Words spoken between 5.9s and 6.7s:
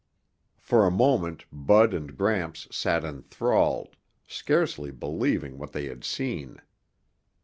seen.